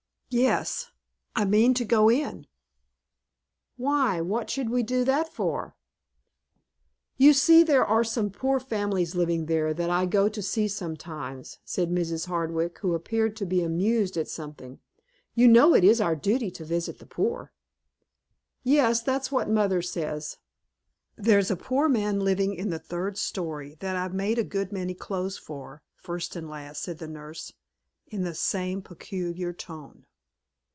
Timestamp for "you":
7.17-7.33, 15.35-15.49